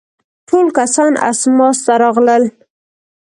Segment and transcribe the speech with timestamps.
[0.47, 2.43] ټول کسان اسماس ته راغلل.